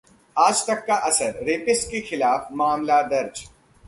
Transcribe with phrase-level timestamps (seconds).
[0.37, 3.43] आज तक का असर: रेपिस्ट के खिलाफ मामला दर्ज